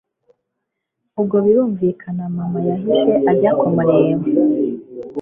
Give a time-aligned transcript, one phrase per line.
[1.19, 4.23] ubwo birumvikana mama yahise ajya kumureba